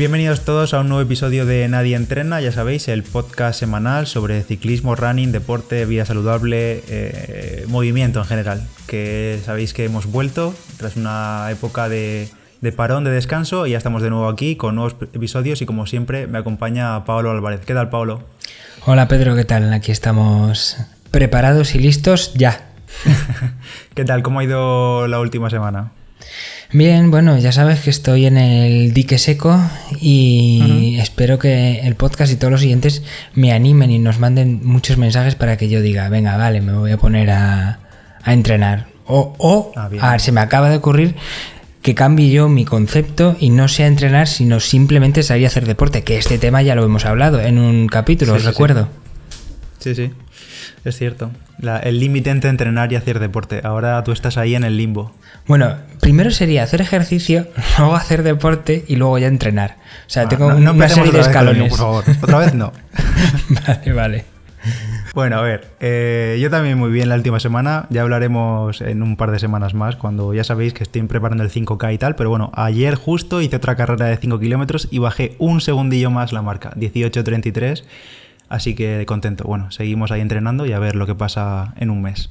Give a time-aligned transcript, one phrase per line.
[0.00, 4.42] Bienvenidos todos a un nuevo episodio de Nadie Entrena, ya sabéis, el podcast semanal sobre
[4.42, 8.66] ciclismo, running, deporte, vida saludable, eh, movimiento en general.
[8.86, 12.30] Que sabéis que hemos vuelto tras una época de,
[12.62, 15.86] de, parón, de descanso, y ya estamos de nuevo aquí con nuevos episodios y como
[15.86, 17.60] siempre me acompaña Pablo Álvarez.
[17.66, 18.22] ¿Qué tal, Pablo?
[18.86, 19.70] Hola Pedro, ¿qué tal?
[19.70, 20.78] Aquí estamos
[21.10, 22.70] preparados y listos ya.
[23.94, 24.22] ¿Qué tal?
[24.22, 25.92] ¿Cómo ha ido la última semana?
[26.72, 29.60] Bien, bueno, ya sabes que estoy en el dique seco
[30.00, 33.02] y espero que el podcast y todos los siguientes
[33.34, 36.92] me animen y nos manden muchos mensajes para que yo diga, venga, vale, me voy
[36.92, 37.80] a poner a,
[38.24, 38.86] entrenar.
[39.04, 41.16] O, o ah, a ver, se me acaba de ocurrir
[41.82, 46.04] que cambie yo mi concepto y no sea entrenar, sino simplemente salir a hacer deporte,
[46.04, 48.88] que este tema ya lo hemos hablado en un capítulo, os recuerdo.
[49.80, 50.12] Sí, sí,
[50.84, 51.30] es cierto.
[51.82, 53.60] el límite entre entrenar y hacer deporte.
[53.64, 55.12] Ahora tú estás ahí en el limbo.
[55.46, 57.46] Bueno, primero sería hacer ejercicio,
[57.78, 59.76] luego hacer deporte y luego ya entrenar.
[60.06, 61.70] O sea, ah, tengo una serie de escalones.
[61.70, 62.04] por favor.
[62.22, 62.72] Otra vez no.
[63.66, 64.24] vale, vale.
[65.14, 69.16] Bueno, a ver, eh, yo también muy bien la última semana, ya hablaremos en un
[69.16, 72.30] par de semanas más, cuando ya sabéis que estoy preparando el 5K y tal, pero
[72.30, 76.42] bueno, ayer justo hice otra carrera de 5 kilómetros y bajé un segundillo más la
[76.42, 77.82] marca, 18.33,
[78.50, 79.44] así que contento.
[79.44, 82.28] Bueno, seguimos ahí entrenando y a ver lo que pasa en un mes.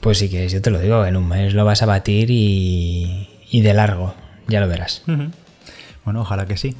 [0.00, 3.28] Pues sí que yo te lo digo, en un mes lo vas a batir y,
[3.52, 4.14] de largo,
[4.48, 5.02] ya lo verás.
[6.04, 6.76] Bueno, ojalá que sí.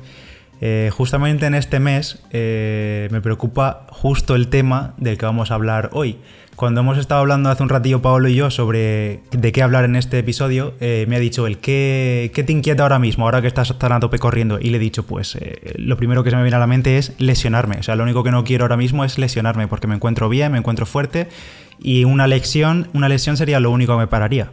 [0.60, 5.54] Eh, justamente en este mes eh, me preocupa justo el tema del que vamos a
[5.54, 6.18] hablar hoy.
[6.56, 9.96] Cuando hemos estado hablando hace un ratillo Pablo y yo sobre de qué hablar en
[9.96, 13.48] este episodio, eh, me ha dicho él, ¿qué, ¿qué, te inquieta ahora mismo, ahora que
[13.48, 14.58] estás tan a tope corriendo?
[14.60, 15.36] Y le he dicho, pues
[15.76, 17.78] lo primero que se me viene a la mente es lesionarme.
[17.78, 20.52] O sea, lo único que no quiero ahora mismo es lesionarme porque me encuentro bien,
[20.52, 21.28] me encuentro fuerte
[21.80, 24.50] y una lesión, una lesión sería lo único que me pararía.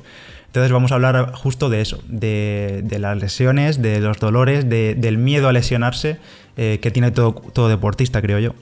[0.48, 5.48] Entonces vamos a hablar justo de eso, de, las lesiones, de los dolores, del miedo
[5.48, 6.18] a lesionarse
[6.58, 8.54] eh, que tiene todo, todo deportista, creo yo.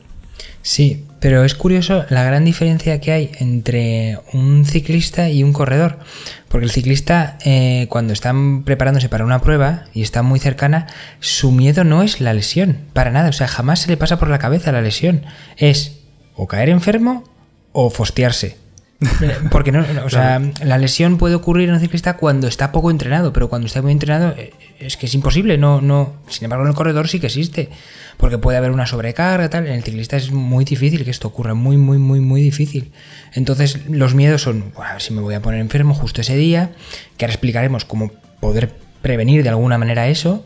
[0.61, 5.99] Sí, pero es curioso la gran diferencia que hay entre un ciclista y un corredor.
[6.47, 10.87] Porque el ciclista, eh, cuando están preparándose para una prueba y está muy cercana,
[11.19, 13.29] su miedo no es la lesión, para nada.
[13.29, 15.25] O sea, jamás se le pasa por la cabeza la lesión.
[15.57, 15.99] Es
[16.35, 17.23] o caer enfermo
[17.71, 18.57] o fostearse.
[19.51, 23.31] Porque no, o sea, la lesión puede ocurrir en un ciclista cuando está poco entrenado,
[23.31, 25.57] pero cuando está muy entrenado eh, es que es imposible.
[25.57, 26.15] No, no.
[26.27, 27.69] Sin embargo, en el corredor sí que existe,
[28.17, 29.67] porque puede haber una sobrecarga tal.
[29.67, 32.91] En el ciclista es muy difícil que esto ocurra, muy, muy, muy, muy difícil.
[33.33, 36.71] Entonces, los miedos son, si me voy a poner enfermo justo ese día,
[37.15, 38.11] que ahora explicaremos cómo
[38.41, 40.43] poder prevenir de alguna manera eso.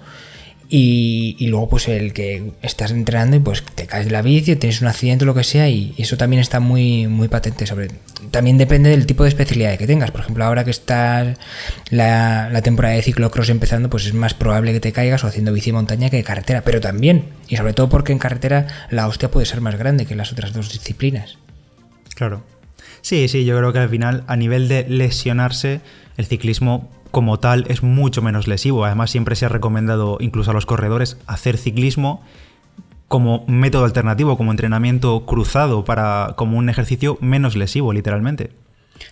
[0.75, 4.81] Y, luego, pues el que estás entrenando y pues te caes de la bici, tienes
[4.81, 7.67] un accidente o lo que sea, y, eso también está muy, muy patente.
[7.67, 7.89] sobre
[8.31, 10.09] También depende del tipo de especialidad que tengas.
[10.09, 11.35] Por ejemplo, ahora que está
[11.91, 15.53] la, la, temporada de ciclocross empezando, pues es más probable que te caigas o haciendo
[15.53, 16.63] bici montaña que de carretera.
[16.63, 20.15] Pero también, y sobre todo porque en carretera la hostia puede ser más grande que
[20.15, 21.37] las otras dos disciplinas.
[22.15, 22.43] Claro.
[23.03, 25.81] Sí, sí, yo creo que al final, a nivel de lesionarse,
[26.17, 28.85] el ciclismo como tal es mucho menos lesivo.
[28.85, 32.23] Además, siempre se ha recomendado incluso a los corredores hacer ciclismo
[33.07, 38.49] como método alternativo, como entrenamiento cruzado, para, como un ejercicio menos lesivo, literalmente.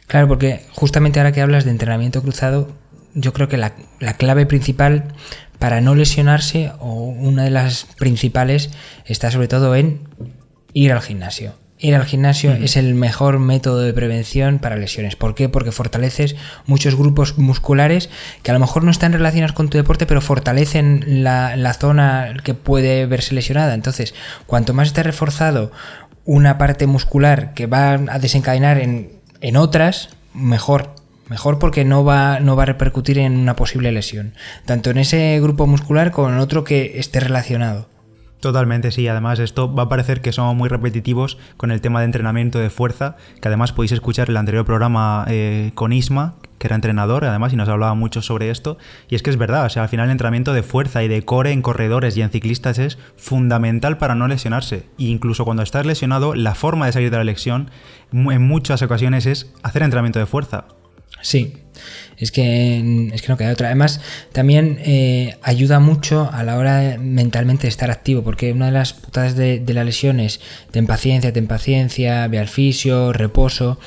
[0.07, 2.71] Claro, porque justamente ahora que hablas de entrenamiento cruzado,
[3.13, 5.13] yo creo que la, la clave principal
[5.59, 8.71] para no lesionarse, o una de las principales,
[9.05, 9.99] está sobre todo en
[10.73, 11.53] ir al gimnasio.
[11.83, 15.15] Ir al gimnasio es el mejor método de prevención para lesiones.
[15.15, 15.49] ¿Por qué?
[15.49, 16.35] Porque fortaleces
[16.67, 18.11] muchos grupos musculares
[18.43, 22.53] que a lo mejor no están relacionados con tu deporte, pero fortalecen la, zona que
[22.53, 23.73] puede verse lesionada.
[23.73, 24.13] Entonces,
[24.45, 25.71] cuanto más esté reforzado
[26.23, 30.93] una parte muscular que va a desencadenar en, en otras, mejor.
[31.29, 34.35] Mejor porque no va, no va a repercutir en una posible lesión.
[34.65, 37.90] Tanto en ese grupo muscular como en otro que esté relacionado.
[38.41, 39.07] Totalmente, sí.
[39.07, 42.71] Además, esto va a parecer que somos muy repetitivos con el tema de entrenamiento de
[42.71, 47.53] fuerza, que además podéis escuchar el anterior programa eh, con Isma, que era entrenador, además,
[47.53, 48.79] y nos hablaba mucho sobre esto.
[49.09, 51.23] Y es que es verdad, o sea, al final el entrenamiento de fuerza y de
[51.23, 54.87] core en corredores y en ciclistas es fundamental para no lesionarse.
[54.97, 57.69] E incluso cuando estás lesionado, la forma de salir de la lesión
[58.11, 60.65] en muchas ocasiones es hacer entrenamiento de fuerza.
[61.21, 61.57] Sí,
[62.17, 63.67] es que, es que no queda otra.
[63.67, 63.99] Además,
[64.31, 68.93] también eh, ayuda mucho a la hora mentalmente de estar activo, porque una de las
[68.93, 70.39] putadas de, de la lesión es
[70.71, 73.79] ten paciencia, ten paciencia, ve al fisio, reposo,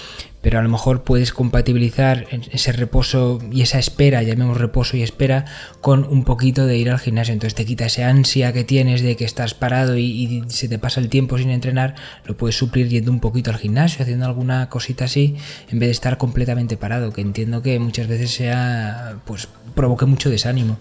[0.44, 5.46] pero a lo mejor puedes compatibilizar ese reposo y esa espera, llamemos reposo y espera,
[5.80, 7.32] con un poquito de ir al gimnasio.
[7.32, 11.00] Entonces te quita esa ansia que tienes de que estás parado y, se te pasa
[11.00, 11.94] el tiempo sin entrenar,
[12.26, 15.34] lo puedes suplir yendo un poquito al gimnasio, haciendo alguna cosita así,
[15.70, 20.28] en vez de estar completamente parado, que entiendo que muchas veces sea, pues provoque mucho
[20.28, 20.76] desánimo.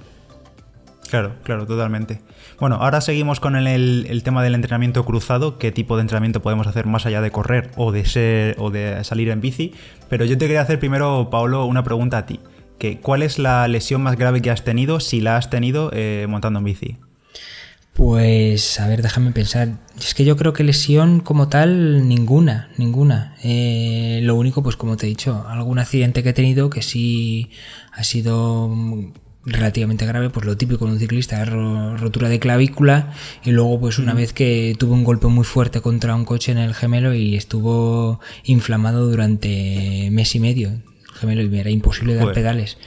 [1.13, 2.21] Claro, claro, totalmente.
[2.59, 6.87] Bueno, ahora seguimos con el, tema del entrenamiento cruzado, qué tipo de entrenamiento podemos hacer
[6.87, 9.73] más allá de correr o de ser o de salir en bici.
[10.09, 12.39] Pero yo te quería hacer primero, Paolo, una pregunta a ti.
[12.79, 16.25] Que, ¿Cuál es la lesión más grave que has tenido, si la has tenido, eh,
[16.27, 16.97] montando en bici?
[17.93, 19.77] Pues, a ver, déjame pensar.
[19.99, 23.35] Es que yo creo que lesión como tal, ninguna, ninguna.
[23.43, 27.51] Eh, lo único, pues como te he dicho, algún accidente que he tenido que sí
[27.91, 28.67] ha sido
[29.45, 33.13] relativamente grave, pues lo típico de un ciclista, rotura de clavícula
[33.43, 36.57] y luego pues una vez que tuve un golpe muy fuerte contra un coche en
[36.57, 42.31] el gemelo y estuvo inflamado durante mes y medio el gemelo y era imposible dar
[42.31, 42.77] pedales.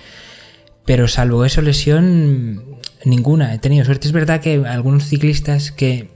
[0.84, 2.64] Pero salvo eso, lesión
[3.04, 3.52] ninguna.
[3.52, 4.06] He tenido suerte.
[4.06, 6.15] Es verdad que algunos ciclistas que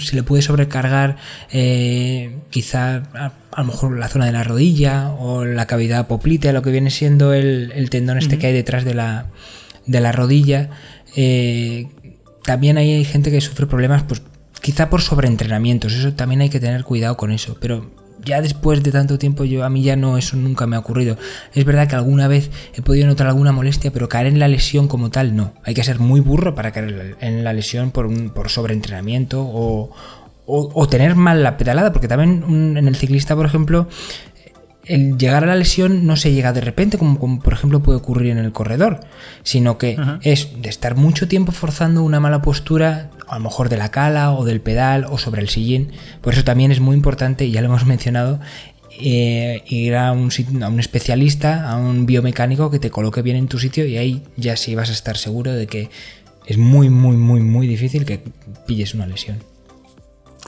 [0.00, 1.16] se le puede sobrecargar
[1.50, 6.62] eh, quizá a, lo mejor la zona de la rodilla o la cavidad poplitea, lo
[6.62, 9.26] que viene siendo el, tendón este que hay detrás de la,
[9.86, 10.70] de la rodilla.
[11.16, 11.88] Eh,
[12.44, 14.22] también hay gente que sufre problemas, pues
[14.60, 17.90] quizá por sobreentrenamientos, eso también hay que tener cuidado con eso, pero
[18.24, 21.16] ya después de tanto tiempo yo a mí ya no eso nunca me ha ocurrido.
[21.54, 24.88] Es verdad que alguna vez he podido notar alguna molestia, pero caer en la lesión
[24.88, 25.52] como tal no.
[25.64, 29.90] Hay que ser muy burro para caer en la lesión por, un, por sobreentrenamiento o,
[30.46, 33.86] o, tener mal la pedalada, porque también en el ciclista, por ejemplo,
[34.88, 38.30] el llegar a la lesión no se llega de repente, como, por ejemplo puede ocurrir
[38.32, 39.00] en el corredor,
[39.42, 43.76] sino que es de estar mucho tiempo forzando una mala postura, a lo mejor de
[43.76, 45.92] la cala o del pedal o sobre el sillín.
[46.20, 48.40] Por eso también es muy importante, ya lo hemos mencionado,
[49.00, 50.30] eh, ir a un,
[50.62, 54.22] a un especialista, a un biomecánico que te coloque bien en tu sitio y ahí
[54.36, 55.90] ya sí vas a estar seguro de que
[56.46, 58.22] es muy, muy, muy, muy difícil que
[58.66, 59.38] pilles una lesión.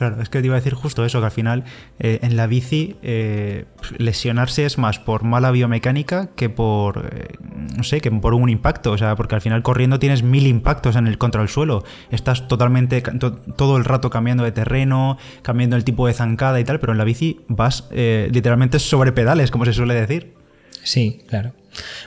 [0.00, 1.64] Claro, es que te iba a decir justo eso, que al final
[1.98, 3.66] eh, en la bici eh,
[3.98, 7.34] lesionarse es más por mala biomecánica que por, eh,
[7.76, 10.96] no sé, que por un impacto, o sea, porque al final corriendo tienes mil impactos
[10.96, 15.84] en el contra el suelo, estás totalmente, todo el rato cambiando de terreno, cambiando el
[15.84, 19.74] tipo de zancada y tal, pero en la bici vas literalmente sobre pedales, como se
[19.74, 20.39] suele decir.
[20.82, 21.52] Sí, claro.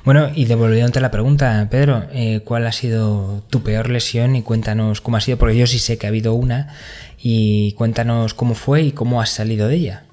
[0.04, 2.06] Bueno, y devolviéndote la pregunta, Pedro,
[2.44, 4.36] ¿cuál ha sido tu peor lesión?
[4.36, 6.76] Y cuéntanos cómo ha sido, porque yo sí sé que ha habido una
[7.22, 10.04] y cuéntanos cómo fue y cómo has salido de ella.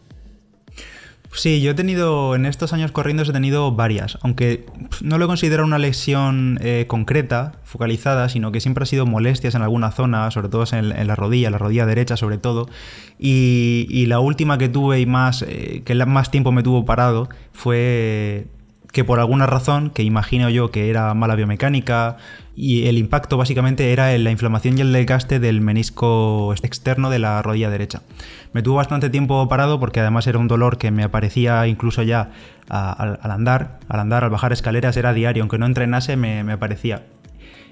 [1.33, 4.67] Sí, yo he tenido, en estos años corriendo he tenido varias, aunque
[5.01, 9.63] no lo considero una lesión eh, concreta, focalizada, sino que siempre ha sido molestias en
[9.63, 12.69] alguna zona, sobre todo en, la rodilla, la rodilla derecha sobre todo,
[13.17, 18.49] y, la última que tuve y más, eh, que más tiempo me tuvo parado, fue
[18.93, 22.17] que por alguna razón, que imagino yo que era mala biomecánica,
[22.57, 27.41] y el impacto básicamente era la inflamación y el desgaste del menisco externo de la
[27.43, 28.03] rodilla derecha.
[28.53, 32.33] Me tuvo bastante tiempo parado porque además era un dolor que me aparecía incluso ya
[32.69, 37.05] al, andar, al andar, al bajar escaleras, era diario, aunque no entrenase me, me aparecía.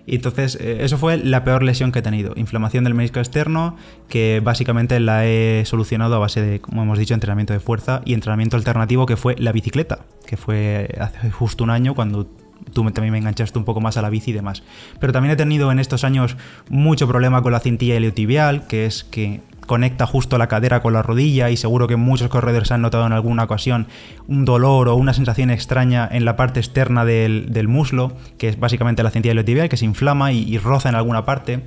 [0.09, 2.33] Y entonces, eh, eso fue la peor lesión que he tenido.
[2.37, 3.77] Inflamación del menisco externo,
[4.09, 8.15] que básicamente la he solucionado a base de, como hemos dicho, entrenamiento de fuerza y
[8.15, 12.27] entrenamiento alternativo que fue la bicicleta, que fue hace justo un año cuando
[12.73, 14.63] tú también me enganchaste un poco más a la bici y demás.
[14.99, 16.39] Pero también he tenido en estos años
[16.71, 21.03] mucho problema con la cintilla iliotibial, que es que conecta justo la cadera con la
[21.03, 23.87] rodilla y seguro que muchos corredores han notado en alguna ocasión
[24.27, 29.05] un dolor o una sensación extraña en la parte externa del, muslo, que es básicamente
[29.05, 31.61] la cintilla iliotibial, que se inflama y, roza en alguna parte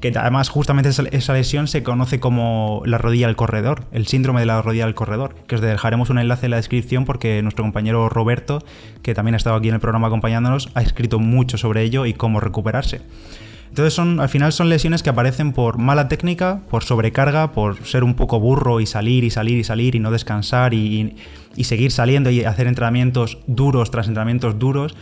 [0.00, 4.46] que además justamente esa, lesión se conoce como la rodilla al corredor, el síndrome de
[4.46, 8.08] la rodilla al corredor, que os dejaremos un enlace en la descripción porque nuestro compañero
[8.08, 8.64] Roberto,
[9.02, 12.14] que también ha estado aquí en el programa acompañándonos, ha escrito mucho sobre ello y
[12.14, 13.02] cómo recuperarse.
[13.70, 18.04] Entonces son, al final son lesiones que aparecen por mala técnica, por sobrecarga, por ser
[18.04, 21.16] un poco burro y salir y salir y salir y no descansar y,
[21.56, 24.96] y seguir saliendo y hacer entrenamientos duros tras entrenamientos duros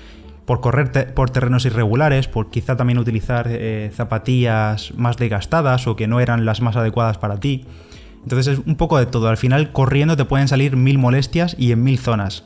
[0.44, 6.06] por correr por terrenos irregulares, por quizá también utilizar eh, zapatillas más desgastadas o que
[6.06, 7.66] no eran las más adecuadas para ti.
[8.22, 9.28] Entonces es un poco de todo.
[9.28, 12.44] Al final corriendo te pueden salir mil molestias y en mil zonas.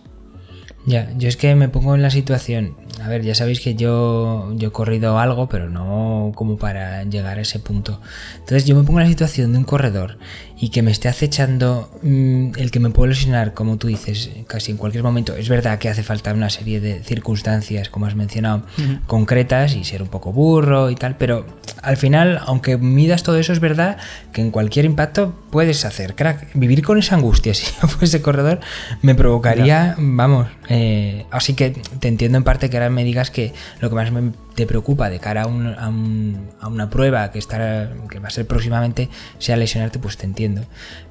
[0.84, 2.74] Ya, yo es que me pongo en la situación.
[3.02, 7.38] A ver, ya sabéis que yo, yo he corrido algo, pero no como para llegar
[7.38, 8.00] a ese punto.
[8.34, 10.18] Entonces yo me pongo en la situación de un corredor
[10.62, 14.70] y que me esté acechando mm, el que me puedo lesionar, como tú dices, casi
[14.70, 15.34] en cualquier momento.
[15.34, 18.62] Es verdad que hace falta una serie de circunstancias, como has mencionado,
[19.06, 21.46] concretas y ser un poco burro y tal, pero
[21.82, 23.96] al final, aunque midas todo eso, es verdad
[24.32, 26.50] que en cualquier impacto puedes hacer crack.
[26.54, 28.60] Vivir con esa angustia, si yo fuese corredor,
[29.02, 30.46] me provocaría, vamos.
[30.74, 34.10] Eh, así que te entiendo en parte que ahora me digas que lo que más
[34.10, 38.46] me, te preocupa de cara a, a, una prueba que, estará, que va a ser
[38.46, 40.62] próximamente sea lesionarte, pues te entiendo.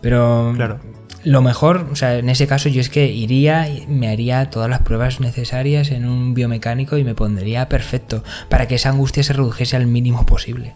[0.02, 0.80] Pero claro.
[1.24, 4.80] lo mejor, o sea, en ese caso yo es que iría, me haría todas las
[4.80, 9.76] pruebas necesarias en un biomecánico y me pondría perfecto para que esa angustia se redujese
[9.76, 10.74] al mínimo posible.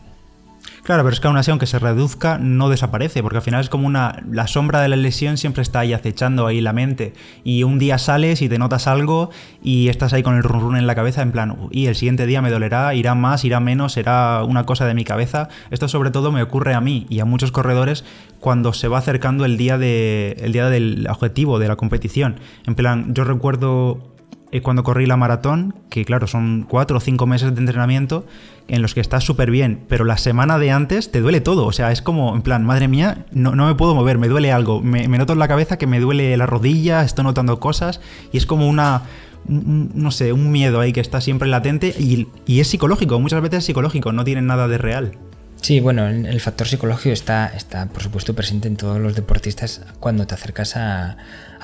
[0.86, 3.70] Claro, pero es que aún así, aunque se reduzca, no desaparece, porque al final es
[3.70, 4.24] como una.
[4.30, 7.16] La sombra de la lesión siempre está ahí acechando ahí la mente.
[7.44, 9.32] Y un día sales y te notas algo
[9.64, 12.28] y estás ahí con el run run en la cabeza, en plan, y el siguiente
[12.28, 15.50] día me dolerá, irá más, irá menos, será una cosa de mi cabeza.
[15.72, 18.06] Esto sobre todo me ocurre a mí y a muchos corredores
[18.40, 22.36] cuando se va acercando el día, de, el día del objetivo, de la competición.
[22.68, 24.15] En plan, yo recuerdo
[24.56, 28.26] eh, cuando corrí la maratón, que claro, son cuatro o cinco meses de entrenamiento
[28.70, 31.66] en los que estás súper bien, pero la semana de antes te duele todo.
[31.66, 34.82] O sea, es como, en plan, madre mía, no, me puedo mover, me duele algo.
[34.82, 38.00] Me, noto en la cabeza que me duele la rodilla, estoy notando cosas
[38.32, 39.02] y es como una,
[39.46, 43.60] no sé, un miedo ahí que está siempre latente y, y, es psicológico, muchas veces
[43.60, 45.18] es psicológico, no tiene nada de real.
[45.66, 50.28] Sí, bueno, el factor psicológico está, está por supuesto presente en todos los deportistas cuando
[50.28, 51.18] te acercas a,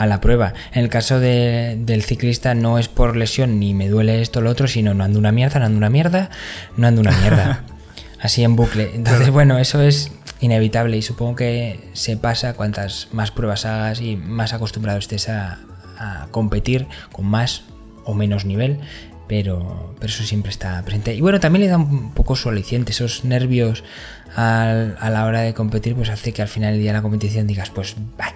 [0.05, 0.53] la prueba.
[0.73, 4.49] En el caso del ciclista no es por lesión ni me duele esto o lo
[4.49, 6.29] otro, sino no ando una mierda, no ando una mierda,
[6.77, 7.63] no ando una mierda.
[8.19, 8.91] Así en bucle.
[8.93, 14.15] Entonces, bueno, eso es inevitable y supongo que se pasa cuantas más pruebas hagas y
[14.15, 15.59] más acostumbrado estés a
[16.31, 17.63] competir con más
[18.05, 18.79] o menos nivel,
[19.27, 21.15] pero, pero eso siempre está presente.
[21.15, 23.83] Y bueno, también le da un poco su aliciente, esos nervios
[24.35, 27.47] a la hora de competir, pues hace que al final del día de la competición
[27.47, 28.33] digas, pues va,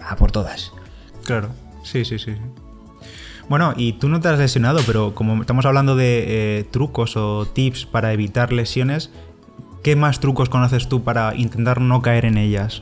[0.00, 0.72] a por todas.
[1.28, 1.50] Claro,
[1.82, 2.32] sí, sí, sí.
[3.50, 7.44] Bueno, y tú no te has lesionado, pero como estamos hablando de eh, trucos o
[7.44, 9.10] tips para evitar lesiones,
[9.82, 12.80] ¿qué más trucos conoces tú para intentar no caer en ellas?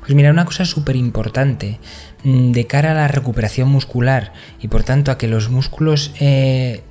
[0.00, 1.78] Pues mira, una cosa súper importante
[2.24, 6.82] mm, de cara a la recuperación muscular y por tanto a que los músculos eh,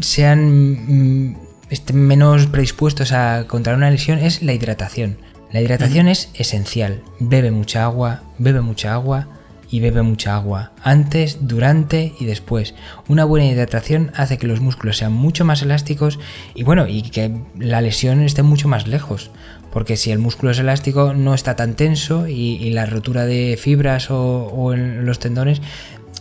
[0.00, 1.36] sean mm,
[1.70, 5.16] estén menos predispuestos a contraer una lesión es la hidratación.
[5.52, 7.04] La hidratación es esencial.
[7.20, 9.28] Bebe mucha agua, bebe mucha agua
[9.70, 10.72] y bebe mucha agua.
[10.82, 12.74] Antes, durante y después.
[13.08, 16.18] Una buena hidratación hace que los músculos sean mucho más elásticos
[16.54, 19.30] y bueno, y que la lesión esté mucho más lejos.
[19.72, 24.08] Porque si el músculo es elástico no está tan tenso y, la rotura de fibras
[24.10, 25.60] o, en los tendones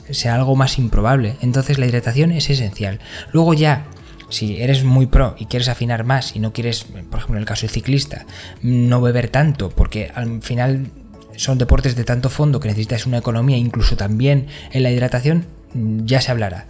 [0.10, 1.36] sea algo más improbable.
[1.42, 3.00] Entonces la hidratación es esencial.
[3.32, 3.86] Luego ya
[4.30, 7.46] si eres muy pro y quieres afinar más y no quieres, por ejemplo en el
[7.46, 8.26] caso del ciclista,
[8.64, 10.88] no beber tanto, porque al final
[11.36, 16.22] son deportes de tanto fondo que necesitas una economía, incluso también en la hidratación, ya
[16.22, 16.66] se hablará.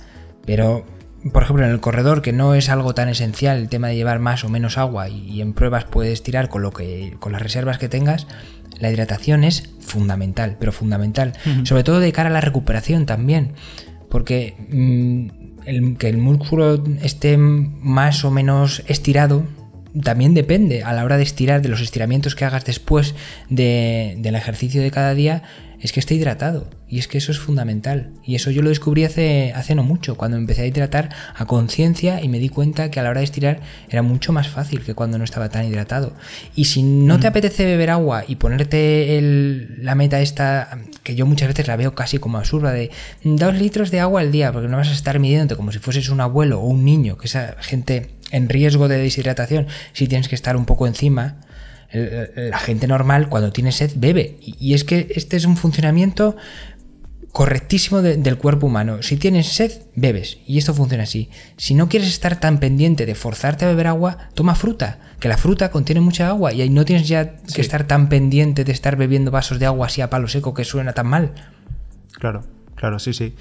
[0.46, 0.86] Pero,
[1.32, 4.20] por ejemplo, en el corredor, que no es algo tan esencial el tema de llevar
[4.20, 7.16] más o menos agua y, en pruebas puedes tirar con lo que.
[7.20, 8.28] con las reservas que tengas,
[8.80, 11.34] la hidratación es fundamental, pero fundamental.
[11.64, 13.54] Sobre todo de cara a la recuperación también.
[14.10, 19.44] Porque mm, el, que el músculo esté más o menos estirado
[20.02, 23.16] también depende a la hora de estirar, de los estiramientos que hagas después
[23.50, 25.44] del ejercicio de cada día,
[25.84, 26.70] es que esté hidratado.
[26.88, 28.12] Y es que eso es fundamental.
[28.24, 32.22] Y eso yo lo descubrí hace, hace no mucho, cuando empecé a hidratar a conciencia
[32.22, 33.60] y me di cuenta que a la hora de estirar
[33.90, 36.14] era mucho más fácil que cuando no estaba tan hidratado.
[36.56, 37.30] Y si no te mm.
[37.32, 39.20] apetece beber agua y ponerte
[39.80, 42.92] la meta esta, que yo muchas veces la veo casi como absurda, de
[43.24, 46.10] dos litros de agua al día, porque no vas a estar midiéndote como si fueses
[46.10, 50.36] un abuelo o un niño, que esa gente en riesgo de deshidratación, si tienes que
[50.36, 51.38] estar un poco encima,
[51.94, 54.38] la gente normal cuando tiene sed bebe.
[54.42, 56.36] Y es que este es un funcionamiento
[57.34, 59.02] correctísimo del cuerpo humano.
[59.02, 60.38] Si tienes sed, bebes.
[60.46, 61.30] Y esto funciona así.
[61.58, 65.00] Si no quieres estar tan pendiente de forzarte a beber agua, toma fruta.
[65.20, 68.64] Que la fruta contiene mucha agua y ahí no tienes ya que estar tan pendiente
[68.64, 71.34] de estar bebiendo vasos de agua así a palo seco que suena tan mal.
[72.14, 72.44] Claro,
[72.76, 73.34] claro, sí, sí.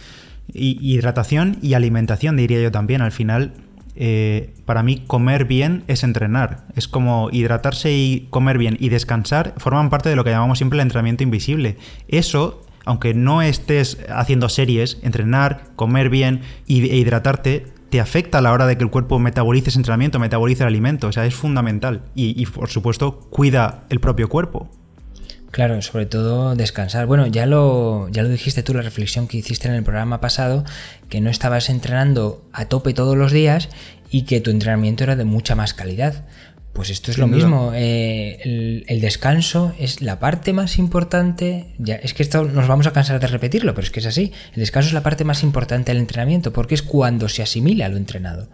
[0.55, 3.03] Y hidratación y alimentación, diría yo también.
[3.03, 3.53] Al final,
[3.95, 6.65] eh, para mí comer bien es entrenar.
[6.75, 10.79] Es como hidratarse y comer bien y descansar forman parte de lo que llamamos siempre
[10.79, 11.77] el entrenamiento invisible.
[12.09, 18.53] Eso, aunque no estés haciendo series, entrenar, comer bien e hidratarte, te afecta a la
[18.53, 21.09] hora de que el cuerpo metabolice ese entrenamiento, metabolice el alimento.
[21.09, 22.03] O sea, es fundamental.
[22.15, 24.71] y por supuesto, cuida el propio cuerpo.
[25.52, 27.04] Claro, sobre todo descansar.
[27.06, 30.64] Bueno, ya lo, ya lo dijiste tú, la reflexión que hiciste en el programa pasado,
[31.11, 33.68] que no estabas entrenando a tope todos los días
[34.11, 36.25] y que tu entrenamiento era de mucha más calidad.
[36.73, 37.73] Pues esto es lo mismo.
[37.75, 41.66] Eh, el, descanso es la parte más importante.
[41.78, 44.32] Ya, es que esto nos vamos a cansar de repetirlo, pero es que es así.
[44.54, 47.99] El descanso es la parte más importante del entrenamiento porque es cuando se asimila lo
[47.99, 48.49] entrenado.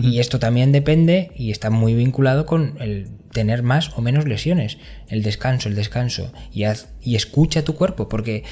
[0.00, 4.78] Y esto también depende y está muy vinculado con el tener más o menos lesiones.
[5.08, 6.32] El descanso, el descanso.
[6.52, 6.64] Y,
[7.02, 8.44] y escucha tu cuerpo, porque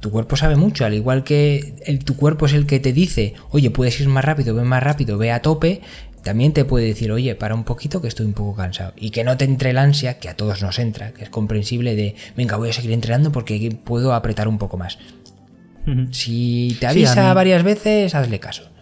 [0.00, 1.74] tu cuerpo sabe mucho, al igual que
[2.04, 5.16] tu cuerpo es el que te dice, oye, puedes ir más rápido, ve más rápido,
[5.16, 5.80] ve a tope,
[6.22, 8.92] también te puede decir, oye, para un poquito que estoy un poco cansado.
[8.96, 11.96] Y que no te entre el ansia, que a todos nos entra, que es comprensible
[11.96, 14.98] de, venga, voy a seguir entrenando porque puedo apretar un poco más.
[16.10, 18.73] Si te avisa varias veces, hazle caso.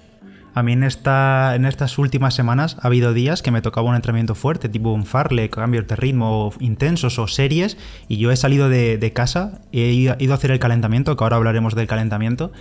[0.54, 3.94] A mí en, esta, en estas últimas semanas ha habido días que me tocaba un
[3.94, 8.68] entrenamiento fuerte, tipo un farle, cambios de ritmo intensos o series, y yo he salido
[8.68, 12.52] de, casa, he ido a hacer el calentamiento, que ahora hablaremos del calentamiento,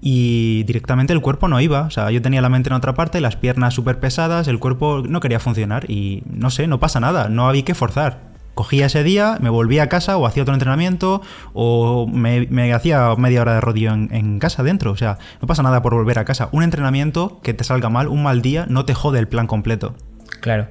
[0.00, 1.82] y directamente el cuerpo no iba.
[1.82, 5.02] O sea, yo tenía la mente en otra parte, las piernas súper pesadas, el cuerpo
[5.08, 9.04] no quería funcionar y no sé, no pasa nada, no había que forzar cogía ese
[9.04, 11.22] día, me volvía a casa o hacía otro entrenamiento
[11.52, 14.90] o me, hacía media hora de rodillo en, casa dentro.
[14.90, 16.48] O sea, no pasa nada por volver a casa.
[16.50, 19.94] Un entrenamiento que te salga mal, un mal día, no te jode el plan completo.
[20.40, 20.66] Claro.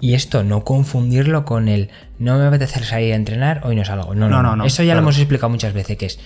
[0.00, 4.14] Y, esto, no confundirlo con el no me apetece salir a entrenar, hoy no salgo.
[4.14, 4.64] No, no, no.
[4.64, 6.18] Eso ya lo hemos explicado muchas veces, que es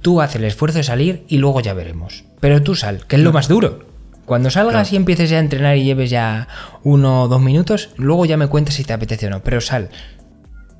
[0.00, 2.24] tú haces el esfuerzo de salir y luego ya veremos.
[2.40, 3.86] Pero tú sal, que es lo más duro.
[4.24, 6.48] Cuando salgas y empieces ya a entrenar y lleves ya
[6.82, 9.42] uno o dos minutos, luego ya me cuentas si te apetece o no.
[9.44, 9.90] Pero sal,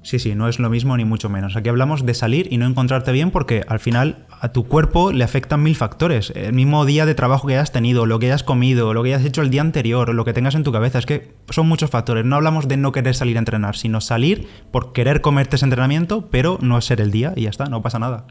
[0.02, 1.54] Sí, sí, no es lo mismo ni mucho menos.
[1.54, 5.22] Aquí hablamos de salir y no encontrarte bien porque al final a tu cuerpo le
[5.22, 6.32] afectan mil factores.
[6.34, 9.24] El mismo día de trabajo que hayas tenido, lo que hayas comido, lo que hayas
[9.24, 10.98] hecho el día anterior, lo que tengas en tu cabeza.
[10.98, 12.24] Es que son muchos factores.
[12.24, 16.28] No hablamos de no querer salir a entrenar, sino salir por querer comerte ese entrenamiento,
[16.30, 18.26] pero no ser el día y ya está, no pasa nada.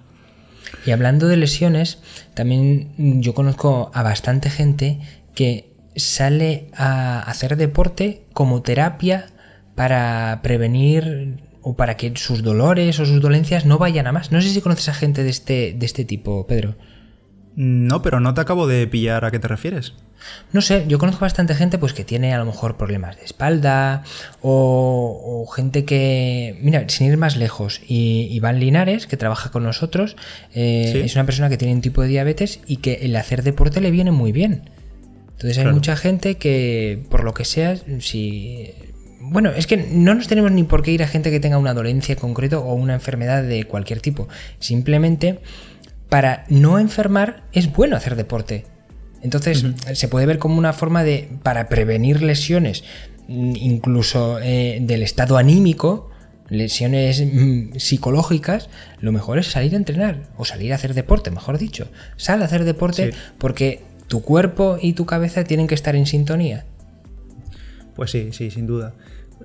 [0.86, 2.00] Y hablando de lesiones,
[2.34, 5.00] también yo conozco a bastante gente
[5.36, 9.28] que sale a hacer deporte como terapia
[9.76, 14.32] para prevenir o para que sus dolores o sus dolencias no vayan a más.
[14.32, 16.76] No sé si conoces a gente de este, de este tipo, Pedro.
[17.56, 19.94] No, pero no te acabo de pillar a qué te refieres.
[20.54, 24.04] No sé, yo conozco bastante gente pues que tiene a lo mejor problemas de espalda
[24.42, 30.16] o, gente que, mira, sin ir más lejos, y Iván Linares, que trabaja con nosotros,
[30.54, 33.82] eh, es una persona que tiene un tipo de diabetes y que el hacer deporte
[33.82, 34.70] le viene muy bien.
[35.32, 38.72] Entonces hay mucha gente que, por lo que sea, si
[39.32, 41.74] bueno, es que no nos tenemos ni por qué ir a gente que tenga una
[41.74, 44.28] dolencia en concreto o una enfermedad de cualquier tipo.
[44.60, 45.40] Simplemente,
[46.10, 48.66] para no enfermar es bueno hacer deporte.
[49.22, 52.84] Entonces, se puede ver como una forma de, para prevenir lesiones,
[53.30, 56.10] incluso eh, del estado anímico,
[56.50, 61.58] lesiones mm, psicológicas, lo mejor es salir a entrenar o salir a hacer deporte, mejor
[61.58, 61.88] dicho.
[62.18, 66.66] Sal a hacer deporte porque tu cuerpo y tu cabeza tienen que estar en sintonía.
[67.96, 68.94] Pues sí, sí, sin duda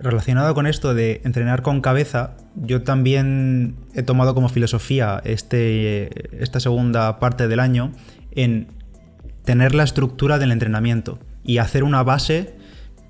[0.01, 6.61] relacionado con esto de entrenar con cabeza, yo también he tomado como filosofía este, esta
[6.61, 7.93] segunda parte del año
[8.33, 8.69] en
[9.45, 12.57] tener la estructura del entrenamiento y hacer una base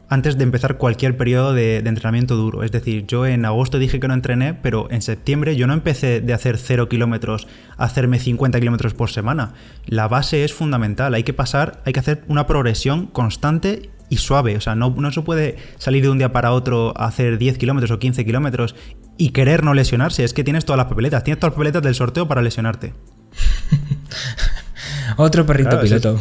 [0.08, 2.62] antes de empezar cualquier periodo de, entrenamiento duro.
[2.62, 6.20] Es decir, yo en agosto dije que no entrené, pero en septiembre yo no empecé
[6.20, 9.54] de hacer 0 kilómetros a hacerme 50 kilómetros por semana.
[9.86, 14.56] La base es fundamental, hay que pasar, hay que hacer una progresión constante y suave.
[14.56, 17.58] O sea, no, no se puede salir de un día para otro a hacer 10
[17.58, 18.74] kilómetros o 15 kilómetros
[19.18, 20.24] y querer no lesionarse.
[20.24, 22.94] Es que tienes todas las papeletas, tienes todas las papeletas del sorteo para lesionarte.
[25.16, 26.18] Otro perrito piloto.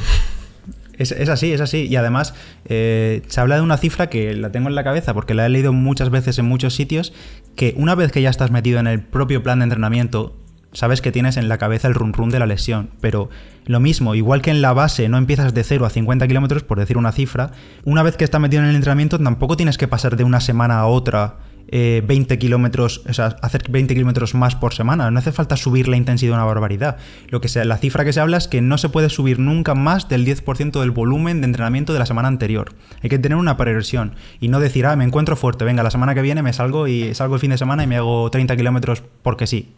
[0.98, 1.88] Es, así, es así.
[1.88, 2.34] Y además,
[2.66, 5.50] eh, se habla de una cifra que la tengo en la cabeza porque la he
[5.50, 7.14] leído muchas veces en muchos sitios,
[7.56, 10.38] que una vez que ya estás metido en el propio plan de entrenamiento,
[10.76, 13.30] sabes que tienes en la cabeza el run run de la lesión, pero
[13.66, 16.78] lo mismo, igual que en la base no empiezas de 0 a 50 kilómetros, por
[16.78, 17.52] decir una cifra,
[17.84, 20.80] una vez que estás metido en el entrenamiento tampoco tienes que pasar de una semana
[20.80, 21.38] a otra
[21.72, 25.10] 20 eh, kilómetros, o sea, hacer 20 kilómetros más por semana.
[25.10, 26.98] No hace falta subir la intensidad una barbaridad.
[27.30, 30.08] Lo que la cifra que se habla es que no se puede subir nunca más
[30.08, 32.74] del 10% del volumen de entrenamiento de la semana anterior.
[33.02, 36.14] Hay que tener una progresión y no decir, ah, me encuentro fuerte, venga, la semana
[36.14, 39.04] que viene me salgo y salgo el fin de semana y me hago 30 kilómetros
[39.24, 39.74] porque sí.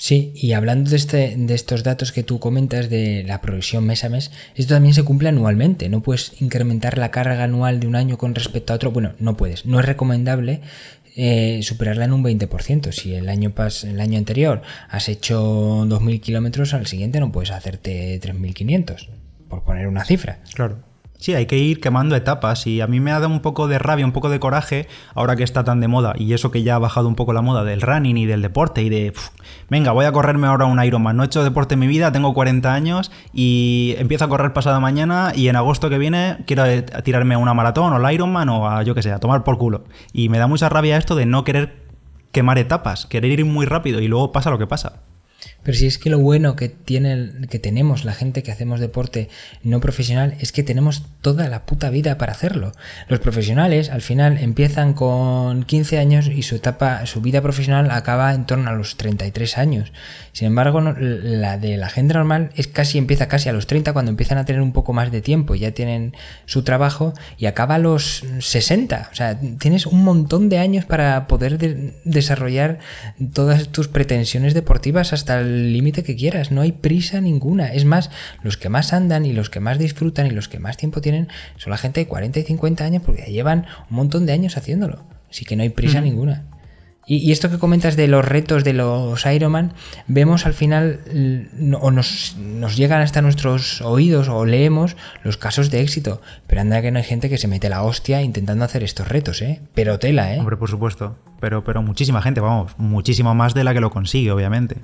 [0.00, 4.04] Sí, y hablando de, este, de estos datos que tú comentas de la progresión mes
[4.04, 5.88] a mes, esto también se cumple anualmente.
[5.88, 8.92] No puedes incrementar la carga anual de un año con respecto a otro.
[8.92, 9.66] Bueno, no puedes.
[9.66, 10.60] No es recomendable
[11.16, 12.92] eh, superarla en un 20%.
[12.92, 18.20] Si el año, el año anterior has hecho 2.000 kilómetros, al siguiente no puedes hacerte
[18.20, 19.08] 3.500,
[19.48, 20.38] por poner una cifra.
[20.54, 20.87] Claro.
[21.18, 23.80] Sí, hay que ir quemando etapas y a mí me ha dado un poco de
[23.80, 26.76] rabia, un poco de coraje ahora que está tan de moda y eso que ya
[26.76, 29.12] ha bajado un poco la moda del running y del deporte y de,
[29.68, 31.16] venga, voy a correrme ahora un Ironman.
[31.16, 34.78] No he hecho deporte en mi vida, tengo 40 años y empiezo a correr pasada
[34.78, 36.62] mañana y en agosto que viene quiero
[37.02, 39.58] tirarme a una maratón o el Ironman o a yo que sé, a tomar por
[39.58, 39.86] culo.
[40.12, 41.88] Y me da mucha rabia esto de no querer
[42.30, 45.00] quemar etapas, querer ir muy rápido y luego pasa lo que pasa.
[45.62, 49.28] Pero si es que lo bueno que, tiene, que tenemos la gente que hacemos deporte
[49.62, 52.72] no profesional es que tenemos toda la puta vida para hacerlo.
[53.08, 58.32] Los profesionales al final empiezan con 15 años y su etapa, su vida profesional acaba
[58.34, 59.92] en torno a los 33 años.
[60.32, 64.10] Sin embargo, la de la gente normal es casi empieza casi a los 30 cuando
[64.10, 66.14] empiezan a tener un poco más de tiempo, ya tienen
[66.46, 69.08] su trabajo y acaba a los 60.
[69.12, 71.58] O sea, tienes un montón de años para poder
[72.04, 72.78] desarrollar
[73.32, 76.50] todas tus pretensiones deportivas hasta el límite que quieras.
[76.50, 77.72] No hay prisa ninguna.
[77.72, 78.10] Es más,
[78.42, 81.28] los que más andan y los que más disfrutan y los que más tiempo tienen
[81.56, 85.04] son la gente de 40 y 50 años porque llevan un montón de años haciéndolo.
[85.30, 86.44] Así que no hay prisa ninguna.
[87.10, 89.72] Y, esto que comentas de los retos de los Ironman,
[90.08, 91.00] vemos al final,
[91.80, 96.20] o nos, nos, llegan hasta nuestros oídos o leemos los casos de éxito.
[96.46, 99.40] Pero anda que no hay gente que se mete la hostia intentando hacer estos retos,
[99.40, 99.62] ¿eh?
[99.72, 100.38] Pero tela, ¿eh?
[100.38, 101.16] Hombre, por supuesto.
[101.40, 104.76] Pero, pero muchísima gente, vamos, muchísimo más de la que lo consigue, obviamente.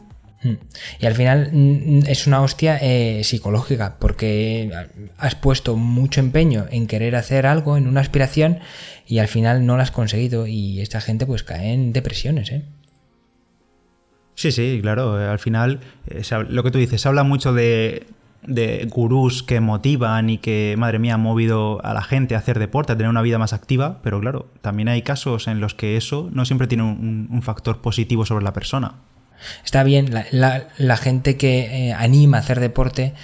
[0.44, 0.56] Hmm.
[1.00, 4.70] Y al final mm, es una hostia eh, psicológica, porque
[5.16, 8.58] has puesto mucho empeño en querer hacer algo, en una aspiración,
[9.06, 10.46] y al final no lo has conseguido.
[10.46, 12.62] Y esta gente pues cae en depresiones, ¿eh?
[14.34, 15.14] Sí, sí, claro.
[15.14, 18.06] Al final, eh, lo que tú dices, se habla mucho de,
[18.42, 22.58] de gurús que motivan y que, madre mía, han movido a la gente a hacer
[22.58, 25.96] deporte, a tener una vida más activa, pero claro, también hay casos en los que
[25.96, 28.96] eso no siempre tiene un factor positivo sobre la persona.
[29.64, 33.14] Está bien la, gente que eh, anima a hacer deporte,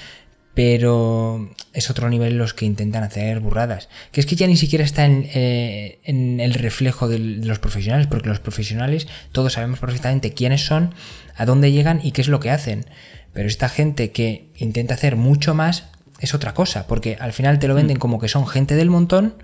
[0.54, 3.88] pero es otro nivel los que intentan hacer burradas.
[4.12, 8.28] Que es que ya ni siquiera está en, eh, el reflejo de, los profesionales, porque
[8.28, 10.94] los profesionales todos sabemos perfectamente quiénes son,
[11.36, 12.86] a dónde llegan y qué es lo que hacen.
[13.32, 15.84] Pero esta gente que intenta hacer mucho más
[16.20, 18.00] es otra cosa, porque al final te lo venden mm.
[18.00, 19.34] como que son gente del montón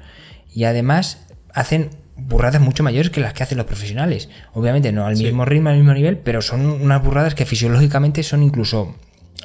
[0.52, 4.28] y además hacen burradas mucho mayores que las que hacen los profesionales.
[4.52, 8.42] Obviamente no al mismo ritmo, al mismo nivel, pero son unas burradas que fisiológicamente son
[8.42, 8.96] incluso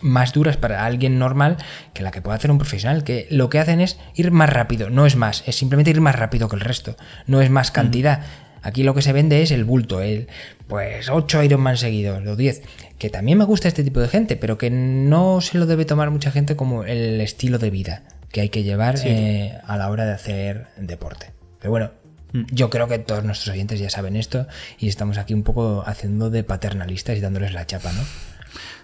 [0.02, 1.58] más duras para alguien normal
[1.94, 4.90] que la que puede hacer un profesional, que lo que hacen es ir más rápido,
[4.90, 6.96] no es más, es simplemente ir más rápido que el resto,
[7.28, 8.24] no es más cantidad.
[8.64, 10.28] Aquí lo que se vende es el bulto, el
[10.68, 12.62] pues 8 Ironman seguidos, los 10,
[13.00, 16.12] que también me gusta este tipo de gente, pero que no se lo debe tomar
[16.12, 20.06] mucha gente como el estilo de vida que hay que llevar eh, a la hora
[20.06, 21.32] de hacer deporte.
[21.60, 22.01] Pero bueno.
[22.34, 24.48] Yo creo que todos nuestros oyentes ya saben esto
[24.80, 28.02] y estamos aquí un poco haciendo de paternalistas y dándoles la chapa, ¿no?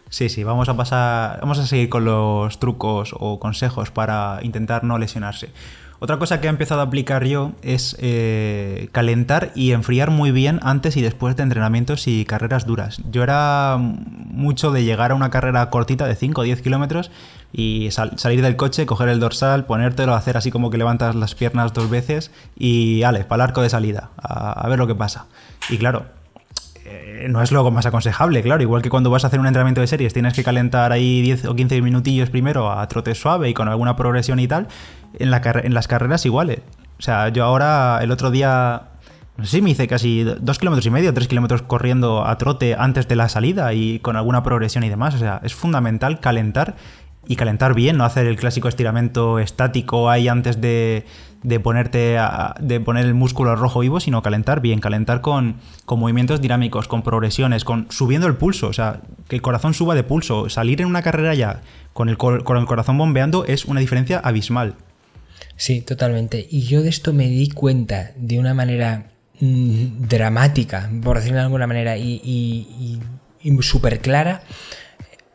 [0.10, 4.84] Sí, sí, vamos a pasar, vamos a seguir con los trucos o consejos para intentar
[4.84, 5.50] no lesionarse.
[6.00, 10.60] Otra cosa que he empezado a aplicar yo es eh, calentar y enfriar muy bien
[10.62, 13.02] antes y después de entrenamientos y carreras duras.
[13.10, 17.10] Yo era mucho de llegar a una carrera cortita de 5 o 10 kilómetros
[17.52, 21.74] y salir del coche, coger el dorsal, ponértelo, hacer así como que levantas las piernas
[21.74, 25.26] dos veces y, ale, para el arco de salida, a, ver lo que pasa.
[25.70, 26.06] Y claro,
[26.86, 28.62] eh, no es lo más aconsejable, claro.
[28.62, 31.46] Igual que cuando vas a hacer un entrenamiento de series, tienes que calentar ahí 10
[31.46, 34.68] o 15 minutillos primero a trote suave y con alguna progresión y tal.
[35.20, 36.60] En, la en las carreras iguales.
[37.00, 38.90] O sea, yo ahora, el otro día,
[39.38, 42.76] no sé si me hice casi dos kilómetros y medio, tres kilómetros corriendo a trote
[42.78, 45.14] antes de la salida y con alguna progresión y demás.
[45.16, 46.76] O sea, es fundamental calentar
[47.28, 51.06] y calentar bien, no hacer el clásico estiramiento estático ahí antes de,
[51.44, 52.18] de ponerte
[52.60, 57.02] de poner el músculo rojo vivo, sino calentar bien, calentar con, con, movimientos dinámicos, con
[57.02, 60.50] progresiones, con subiendo el pulso, o sea, que el corazón suba de pulso.
[60.50, 61.62] Salir en una carrera ya
[61.94, 64.76] con el, con el corazón bombeando es una diferencia abismal.
[65.58, 66.48] Sí, totalmente.
[66.50, 71.44] Y yo de esto me di cuenta de una manera mm, dramática, por decirlo de
[71.44, 73.00] alguna manera, y, y,
[73.42, 74.44] y súper clara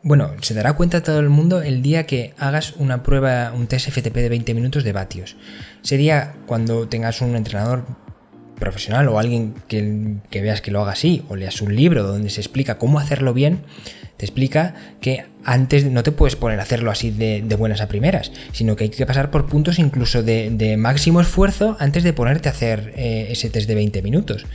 [0.04, 3.88] bueno, se dará cuenta todo el mundo el día que hagas una prueba, un test
[3.88, 5.36] FTP de 20 minutos de vatios.
[5.82, 7.86] Sería cuando tengas un entrenador
[8.62, 12.40] profesional o alguien que, veas que lo haga así, o leas un libro donde se
[12.40, 13.62] explica cómo hacerlo bien,
[14.16, 18.30] te explica que antes no te puedes poner a hacerlo así de, buenas a primeras,
[18.52, 22.52] sino que hay que pasar por puntos incluso de, máximo esfuerzo antes de ponerte a
[22.52, 24.46] hacer eh, ese test de 20 minutos.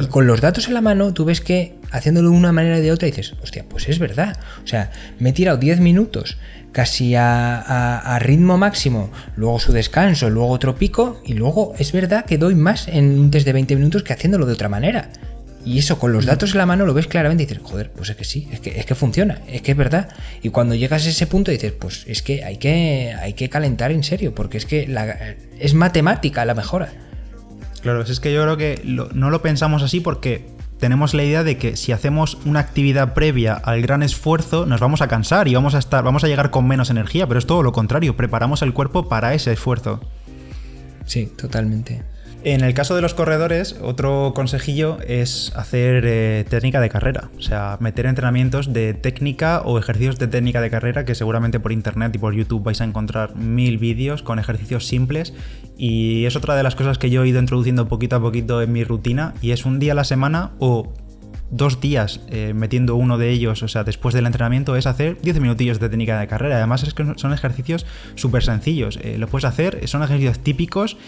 [0.00, 2.80] Y con los datos en la mano, tú ves que haciéndolo de una manera o
[2.80, 4.36] de otra dices, hostia, pues es verdad.
[4.64, 6.38] O sea, me he tirado 10 minutos
[6.72, 12.36] casi a, ritmo máximo, luego su descanso, luego otro pico, y luego es verdad que
[12.36, 15.10] doy más en un test de 20 minutos que haciéndolo de otra manera.
[15.64, 18.10] Y eso con los datos en la mano lo ves claramente y dices, joder, pues
[18.10, 20.10] es que sí, es que, es que funciona, es que es verdad.
[20.42, 23.90] Y cuando llegas a ese punto dices, pues es que hay que, hay que calentar
[23.90, 24.94] en serio, porque es que
[25.58, 26.92] es matemática la mejora.
[27.84, 30.46] Claro, es que yo creo que no lo pensamos así porque
[30.78, 35.02] tenemos la idea de que si hacemos una actividad previa al gran esfuerzo, nos vamos
[35.02, 37.62] a cansar y vamos a estar, vamos a llegar con menos energía, pero es todo
[37.62, 40.00] lo contrario, preparamos el cuerpo para ese esfuerzo.
[41.04, 42.02] Sí, totalmente.
[42.46, 47.40] En el caso de los corredores, otro consejillo es hacer eh, técnica de carrera, o
[47.40, 52.14] sea, meter entrenamientos de técnica o ejercicios de técnica de carrera que seguramente por internet
[52.14, 55.32] y por YouTube vais a encontrar mil vídeos con ejercicios simples
[55.78, 58.72] y es otra de las cosas que yo he ido introduciendo poquito a poquito en
[58.72, 60.92] mi rutina y es un día a la semana o
[61.50, 65.40] dos días eh, metiendo uno de ellos, o sea, después del entrenamiento, es hacer 10
[65.40, 66.56] minutillos de técnica de carrera.
[66.56, 68.98] Además es que son ejercicios súper sencillos.
[69.02, 70.98] Eh, lo puedes hacer, son ejercicios típicos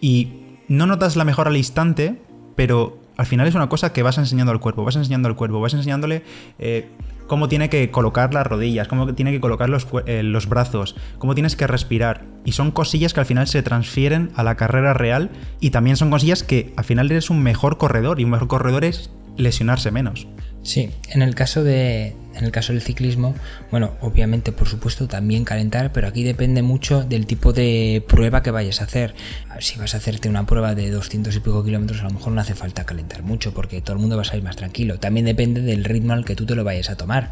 [0.00, 2.20] y no notas la mejora al instante,
[2.56, 5.60] pero al final es una cosa que vas enseñando al cuerpo, vas enseñando al cuerpo,
[5.60, 6.22] vas enseñándole
[6.58, 6.88] eh,
[7.26, 11.34] cómo tiene que colocar las rodillas, cómo tiene que colocar los, eh, los, brazos, cómo
[11.34, 12.24] tienes que respirar.
[12.44, 16.10] Y son cosillas que al final se transfieren a la carrera real y también son
[16.10, 20.26] cosillas que al final eres un mejor corredor y un mejor corredor es lesionarse menos.
[20.64, 23.34] Sí, en el caso de en el caso del ciclismo,
[23.70, 28.50] bueno, obviamente por supuesto también calentar, pero aquí depende mucho del tipo de prueba que
[28.50, 29.14] vayas a hacer.
[29.60, 32.40] Si vas a hacerte una prueba de 200 y pico kilómetros, a lo mejor no
[32.40, 34.98] hace falta calentar mucho porque todo el mundo va a salir más tranquilo.
[34.98, 37.30] También depende del ritmo al que tú te lo vayas a tomar.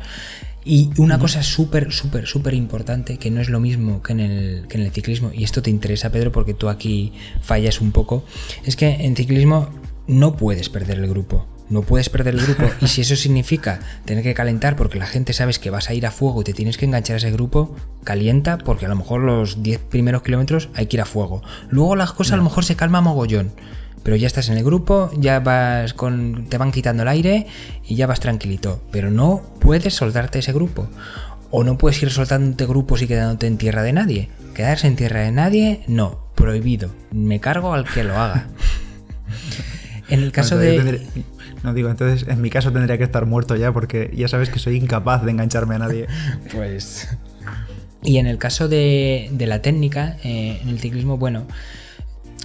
[0.65, 4.69] Y una cosa súper, súper, súper importante, que no es lo mismo que en, el,
[4.69, 8.25] que en el ciclismo, y esto te interesa, Pedro, porque tú aquí fallas un poco,
[8.65, 9.71] es que en ciclismo
[10.07, 14.23] no puedes perder el grupo no puedes perder el grupo y si eso significa tener
[14.23, 16.77] que calentar porque la gente sabes que vas a ir a fuego y te tienes
[16.77, 20.87] que enganchar a ese grupo, calienta porque a lo mejor los 10 primeros kilómetros hay
[20.87, 21.43] que ir a fuego.
[21.71, 23.53] Luego las cosas a lo mejor se calma mogollón.
[24.03, 26.47] Pero ya estás en el grupo, ya vas con.
[26.49, 27.47] te van quitando el aire
[27.85, 28.83] y ya vas tranquilito.
[28.91, 30.89] Pero no puedes soltarte ese grupo.
[31.51, 34.29] O no puedes ir soltándote grupos y quedándote en tierra de nadie.
[34.55, 36.91] Quedarse en tierra de nadie, no, prohibido.
[37.13, 38.49] Me cargo al que lo haga.
[40.09, 41.01] En el caso de.
[41.63, 44.59] No digo, entonces en mi caso tendría que estar muerto ya porque ya sabes que
[44.59, 46.07] soy incapaz de engancharme a nadie.
[46.53, 47.09] pues...
[48.05, 51.47] Y en el caso de, la técnica, eh, en el ciclismo, bueno,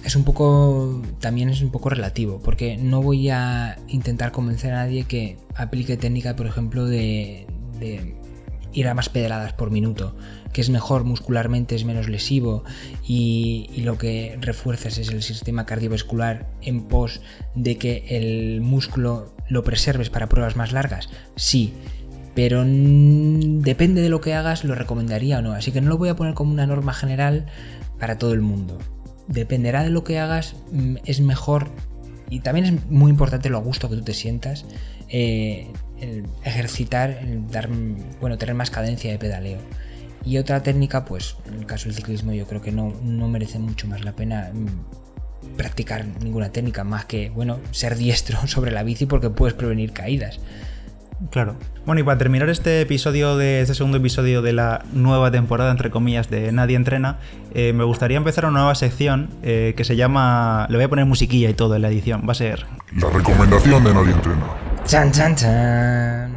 [0.04, 4.84] es un poco, también es un poco relativo, porque no voy a intentar convencer a
[4.84, 7.48] nadie que aplique técnica, por ejemplo, de,
[7.80, 8.14] de
[8.72, 10.14] ir a más pedaladas por minuto
[10.52, 12.64] que es mejor muscularmente, es menos lesivo
[13.06, 17.20] y, lo que refuerzas es el sistema cardiovascular en pos
[17.54, 21.08] de que el músculo lo preserves para pruebas más largas?
[21.36, 21.72] Sí,
[22.34, 25.52] pero depende de lo que hagas, lo recomendaría o no.
[25.52, 27.46] Así que no lo voy a poner como una norma general
[27.98, 28.78] para todo el mundo.
[29.26, 31.68] Dependerá de lo que hagas, mm, es mejor
[32.30, 34.64] y también es muy importante lo a gusto que tú te sientas.
[35.08, 35.72] Eh,
[36.44, 37.68] ejercitar, el dar,
[38.20, 39.58] bueno, tener más cadencia de pedaleo.
[40.24, 43.58] Y otra técnica, pues en el caso del ciclismo yo creo que no, no merece
[43.58, 48.82] mucho más la pena mm, practicar ninguna técnica más que, bueno, ser diestro sobre la
[48.82, 50.40] bici porque puedes prevenir caídas.
[51.30, 51.56] Claro.
[51.84, 55.90] Bueno, y para terminar este episodio de este segundo episodio de la nueva temporada, entre
[55.90, 57.18] comillas, de Nadie Entrena,
[57.54, 60.66] eh, me gustaría empezar una nueva sección eh, que se llama.
[60.70, 62.22] Le voy a poner musiquilla y todo en la edición.
[62.26, 62.66] Va a ser.
[62.94, 64.46] La recomendación de Nadie Entrena.
[64.84, 66.27] Chan, chan, chan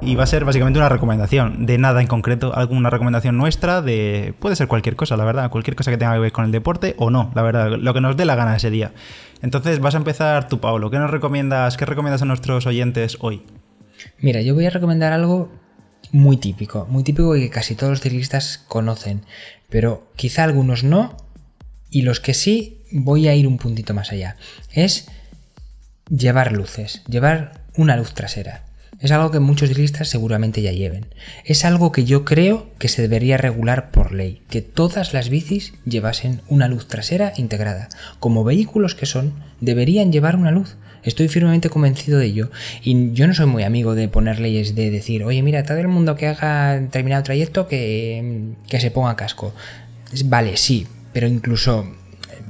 [0.00, 4.34] y va a ser básicamente una recomendación de nada en concreto, alguna recomendación nuestra de
[4.38, 6.94] puede ser cualquier cosa, la verdad, cualquier cosa que tenga que ver con el deporte
[6.98, 8.92] o no, la verdad, lo que nos dé la gana ese día.
[9.42, 13.42] Entonces, vas a empezar tú, Pablo, ¿qué nos recomiendas, qué recomiendas a nuestros oyentes hoy?
[14.18, 15.50] Mira, yo voy a recomendar algo
[16.12, 19.22] muy típico, muy típico que casi todos los ciclistas conocen,
[19.68, 21.16] pero quizá algunos no
[21.90, 24.36] y los que sí voy a ir un puntito más allá.
[24.72, 25.08] Es
[26.08, 28.65] llevar luces, llevar una luz trasera.
[29.00, 31.06] Es algo que muchos ciclistas seguramente ya lleven.
[31.44, 35.74] Es algo que yo creo que se debería regular por ley, que todas las bicis
[35.84, 37.88] llevasen una luz trasera integrada.
[38.20, 40.76] Como vehículos que son, deberían llevar una luz.
[41.02, 42.50] Estoy firmemente convencido de ello.
[42.82, 45.88] Y yo no soy muy amigo de poner leyes de decir, oye, mira, todo el
[45.88, 49.54] mundo que haga determinado trayecto que, que se ponga casco.
[50.24, 51.86] Vale, sí, pero incluso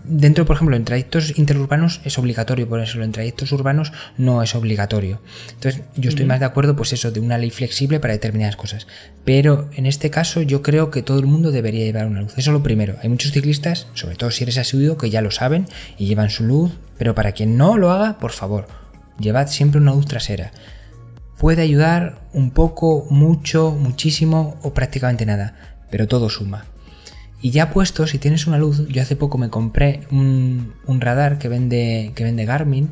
[0.08, 4.54] dentro, por ejemplo, en trayectos interurbanos es obligatorio por eso, en trayectos urbanos no es
[4.54, 5.20] obligatorio.
[5.52, 8.86] Entonces, yo estoy más de acuerdo, pues eso, de una ley flexible para determinadas cosas.
[9.24, 12.32] Pero en este caso, yo creo que todo el mundo debería llevar una luz.
[12.32, 12.96] Eso es lo primero.
[13.02, 15.66] Hay muchos ciclistas, sobre todo si eres asiduo, que ya lo saben
[15.98, 16.72] y llevan su luz.
[16.98, 18.68] Pero para quien no lo haga, por favor,
[19.18, 20.52] llevad siempre una luz trasera.
[21.38, 25.54] Puede ayudar un poco, mucho, muchísimo o prácticamente nada,
[25.90, 26.64] pero todo suma.
[27.40, 31.48] Y ya puesto, si tienes una luz, yo hace poco me compré un, radar que
[31.48, 32.90] vende, que vende Garmin,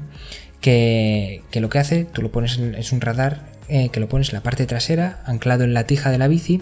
[0.60, 4.34] que, lo que hace, tú lo pones, es un radar eh, que lo pones en
[4.34, 6.60] la parte trasera, anclado en la tija de la bici,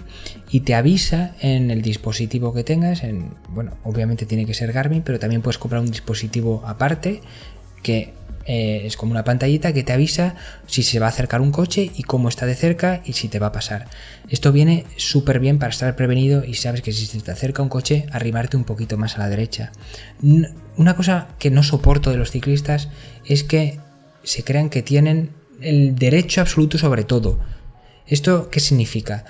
[0.51, 3.03] y te avisa en el dispositivo que tengas.
[3.03, 7.21] En, bueno, obviamente tiene que ser Garmin, pero también puedes comprar un dispositivo aparte
[7.83, 8.15] que
[8.45, 10.35] eh, es como una pantallita que te avisa
[10.67, 13.39] si se va a acercar un coche y cómo está de cerca y si te
[13.39, 13.87] va a pasar.
[14.29, 17.69] Esto viene súper bien para estar prevenido y sabes que si se te acerca un
[17.69, 19.73] coche, arrimarte un poquito más a la derecha.
[20.77, 22.89] una cosa que no soporto de los ciclistas
[23.25, 23.79] es que
[24.25, 27.39] se crean que tienen el derecho absoluto sobre todo.
[28.07, 29.25] ¿Esto qué significa?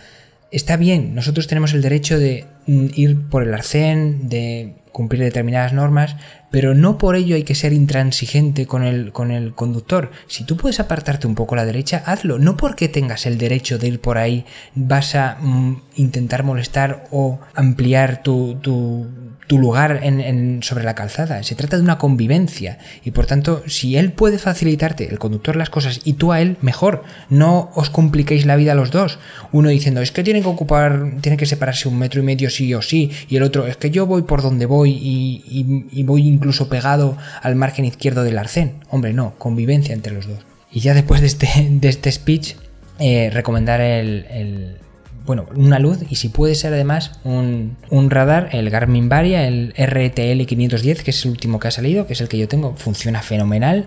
[0.50, 5.72] Está bien, nosotros tenemos el derecho de mm, ir por el arcén, de cumplir determinadas
[5.72, 6.16] normas,
[6.50, 10.11] pero no por ello hay que ser intransigente con el, con el conductor.
[10.26, 12.38] Si tú puedes apartarte un poco a la derecha, hazlo.
[12.38, 17.40] No porque tengas el derecho de ir por ahí vas a mm, intentar molestar o
[17.55, 19.07] ampliar tu, tu,
[19.46, 21.42] tu lugar en, sobre la calzada.
[21.42, 25.70] Se trata de una convivencia y por tanto, si él puede facilitarte, el conductor, las
[25.70, 27.05] cosas y tú a él, mejor.
[27.28, 29.18] No os compliquéis la vida los dos.
[29.50, 32.72] Uno diciendo, es que tienen que ocupar, tiene que separarse un metro y medio sí
[32.74, 36.68] o sí, y el otro, es que yo voy por donde voy y, voy incluso
[36.68, 38.74] pegado al margen izquierdo del arcén.
[38.90, 40.38] Hombre, no, convivencia entre los dos.
[40.70, 42.55] Y ya después de este, de este speech,
[42.98, 44.78] eh, recomendar el
[45.24, 47.76] bueno, una luz y si puede ser además un,
[48.11, 52.14] radar, el Garmin Varia, el RTL 510, que es el último que ha salido, que
[52.14, 53.87] es el que yo tengo, funciona fenomenal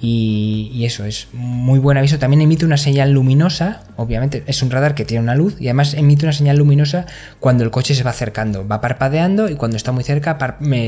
[0.00, 2.18] y, eso es muy buen aviso.
[2.18, 5.94] También emite una señal luminosa, obviamente es un radar que tiene una luz y además
[5.94, 7.06] emite una señal luminosa
[7.40, 8.66] cuando el coche se va acercando.
[8.66, 10.38] Va parpadeando y cuando está muy cerca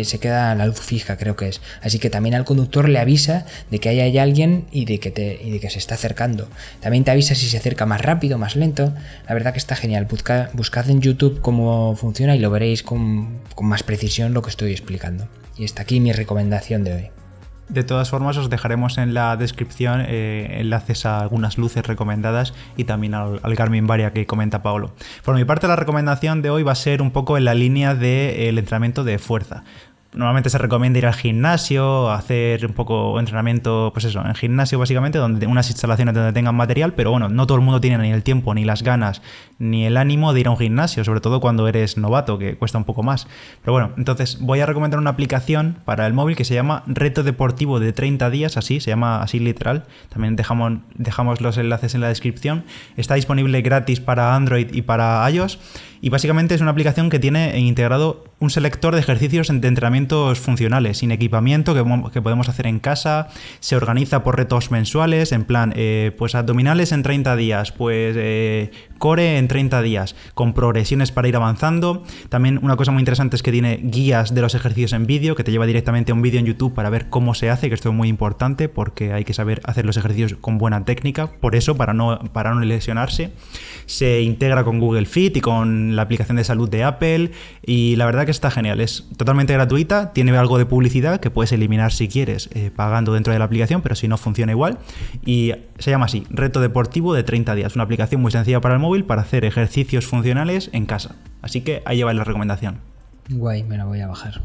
[0.05, 1.61] se queda la luz fija, creo que es.
[1.83, 5.41] Así que también al conductor le avisa de que hay alguien y de que, te,
[5.43, 6.49] y de que se está acercando.
[6.81, 8.95] También te avisa si se acerca más rápido, más lento.
[9.29, 10.07] La verdad que está genial.
[10.53, 15.29] buscad en YouTube cómo funciona y lo veréis con más precisión lo que estoy explicando.
[15.57, 17.20] Y está aquí mi recomendación de hoy.
[17.71, 22.83] De todas formas, os dejaremos en la descripción eh, enlaces a algunas luces recomendadas y
[22.83, 24.93] también al, Garmin Varia que comenta Paolo.
[25.25, 27.95] Por mi parte, la recomendación de hoy va a ser un poco en la línea
[27.95, 29.63] del entrenamiento de fuerza.
[30.13, 35.19] Normalmente se recomienda ir al gimnasio, hacer un poco entrenamiento, pues eso, en gimnasio básicamente,
[35.19, 38.25] donde unas instalaciones donde tengan material, pero bueno, no todo el mundo tiene ni el
[38.25, 39.23] tiempo, ni las ganas,
[39.61, 42.77] ni el ánimo de ir a un gimnasio, sobre todo cuando eres novato, que cuesta
[42.77, 43.29] un poco más.
[43.63, 47.23] Pero bueno, entonces voy a recomendar una aplicación para el móvil que se llama Reto
[47.23, 49.85] Deportivo de 30 días, así, se llama así literal.
[50.09, 52.65] También dejamos, dejamos los enlaces en la descripción.
[52.97, 55.61] Está disponible gratis para Android y para iOS.
[56.03, 59.69] Y básicamente es una aplicación que tiene integrado un selector de ejercicios de
[60.09, 61.75] funcionales, sin equipamiento,
[62.13, 63.29] que, podemos hacer en casa.
[63.61, 68.71] Se organiza por retos mensuales, en plan, eh, pues abdominales en 30 días, pues eh,
[69.01, 72.05] core en 30 días, con progresiones para ir avanzando.
[72.29, 75.43] También una cosa muy interesante es que tiene guías de los ejercicios en vídeo, que
[75.43, 77.89] te lleva directamente a un vídeo en YouTube para ver cómo se hace, que esto
[77.89, 81.77] es muy importante porque hay que saber hacer los ejercicios con buena técnica, por eso,
[81.77, 83.33] para no, para no lesionarse.
[83.87, 87.33] Se integra con Google Fit y con la aplicación de salud de Apple
[87.65, 91.53] y la verdad que está genial, es totalmente gratuita, tiene algo de publicidad que puedes
[91.53, 94.79] eliminar si quieres eh, pagando dentro de la aplicación, pero si no funciona igual
[95.25, 98.81] y se llama así, Reto Deportivo de 30 días, una aplicación muy sencilla para el
[98.81, 101.17] móvil para hacer ejercicios funcionales en casa.
[101.43, 102.81] Así que ahí lleva la recomendación.
[103.29, 104.43] Guay, me la voy a bajar.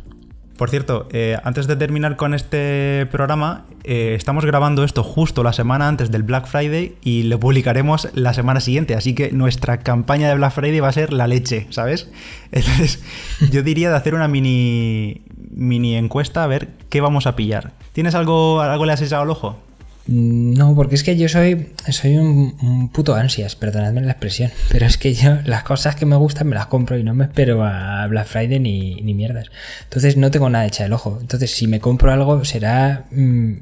[0.57, 5.51] Por cierto, eh, antes de terminar con este programa, eh, estamos grabando esto justo la
[5.51, 10.29] semana antes del Black Friday y lo publicaremos la semana siguiente, así que nuestra campaña
[10.29, 12.09] de Black Friday va a ser la leche, ¿sabes?
[12.53, 13.03] Entonces,
[13.51, 17.73] yo diría de hacer una mini, mini encuesta a ver qué vamos a pillar.
[17.91, 19.61] ¿Tienes algo, algo le has echado al ojo?
[20.07, 24.97] No, porque es que yo soy, soy un, puto ansias, perdonadme la expresión, pero es
[24.97, 28.05] que yo las cosas que me gustan me las compro y no me espero a
[28.07, 29.47] Black Friday ni, ni mierdas.
[29.83, 31.17] Entonces no tengo nada hecha el ojo.
[31.19, 33.05] Entonces si me compro algo será...
[33.11, 33.53] Mm,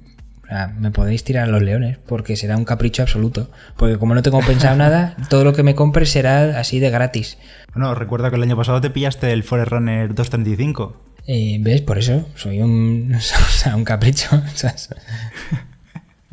[0.78, 3.50] me podéis tirar a los leones, porque será un capricho absoluto.
[3.76, 7.38] Porque como no tengo pensado nada, todo lo que me compre será así de gratis.
[7.74, 11.02] Bueno, recuerda que el año pasado te pillaste el Forerunner 235.
[11.26, 11.82] Eh, ¿Ves?
[11.82, 13.18] Por eso soy un,
[13.76, 14.44] un capricho.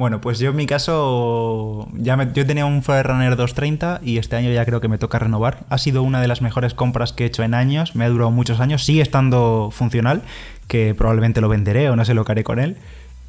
[0.00, 4.50] Bueno, pues yo en mi caso, ya yo tenía un Forerunner 230 y este año
[4.50, 5.58] ya creo que me toca renovar.
[5.68, 8.30] Ha sido una de las mejores compras que he hecho en años, me ha durado
[8.30, 10.22] muchos años, sigue estando funcional,
[10.68, 12.78] que probablemente lo venderé o no sé lo que haré con él.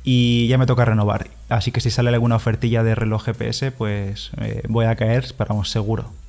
[0.05, 1.27] Y ya me toca renovar.
[1.49, 5.69] Así que si sale alguna ofertilla de reloj GPS, pues eh, voy a caer, esperamos
[5.69, 6.20] seguro.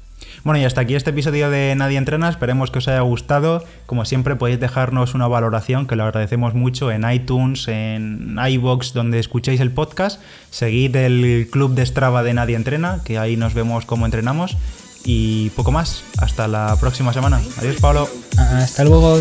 [0.45, 2.29] Bueno, y hasta aquí este episodio de Nadie Entrena.
[2.29, 3.65] Esperemos que os haya gustado.
[3.87, 9.19] Como siempre, podéis dejarnos una valoración, que lo agradecemos mucho, en iTunes, en iBox, donde
[9.19, 10.21] escuchéis el podcast.
[10.51, 14.57] Seguid el club de Strava de Nadie Entrena, que ahí nos vemos cómo entrenamos.
[15.05, 16.05] Y poco más.
[16.19, 17.41] Hasta la próxima semana.
[17.59, 18.09] Adiós, Pablo.
[18.37, 19.21] Hasta luego.